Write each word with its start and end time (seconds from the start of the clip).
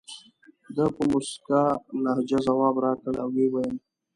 ده 0.75 0.85
په 0.95 1.03
موسکۍ 1.11 1.67
لهجه 2.03 2.39
ځواب 2.47 2.75
راکړ 2.85 3.13
او 3.23 3.29
وویل. 3.35 3.75